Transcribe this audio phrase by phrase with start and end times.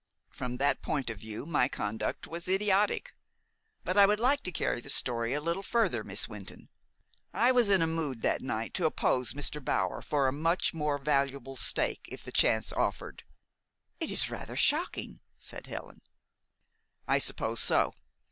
[0.31, 3.13] "From that point of view my conduct was idiotic.
[3.83, 6.69] But I would like to carry the story a little further, Miss Wynton.
[7.35, 9.63] I was in a mood that night to oppose Mr.
[9.63, 13.21] Bower for a much more valuable stake if the chance offered."
[13.99, 16.01] "It is rather shocking," said Helen.
[17.07, 17.93] "I suppose so.